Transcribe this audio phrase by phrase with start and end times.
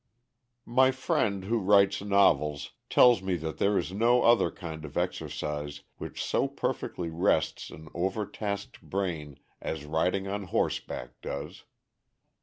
[0.65, 5.83] _My friend who writes novels tells me that there is no other kind of exercise
[5.97, 11.65] which so perfectly rests an over tasked brain as riding on horseback does.